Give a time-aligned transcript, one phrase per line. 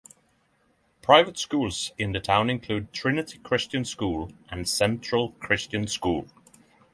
[1.03, 6.27] Private schools in the town include Trinity Christian School and Central Christian School.